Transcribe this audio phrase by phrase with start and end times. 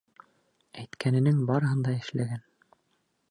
[0.83, 2.45] Әйткәненең барыһын да эшләгән...